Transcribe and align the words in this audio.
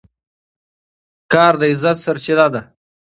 کار 1.33 1.53
د 1.59 1.61
عزت 1.71 1.97
سرچینه 2.05 2.47
ده. 2.53 2.61